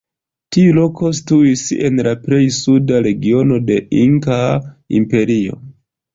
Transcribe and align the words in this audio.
Tiu 0.55 0.69
loko 0.77 1.11
situis 1.17 1.65
en 1.89 2.01
la 2.07 2.13
plej 2.23 2.39
suda 2.57 3.03
regiono 3.09 3.61
de 3.69 3.79
Inkaa 4.07 4.51
imperio. 5.03 5.63